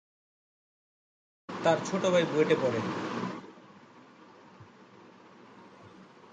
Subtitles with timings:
[1.49, 2.79] তার ছোট ভাই বুয়েটে পড়ে।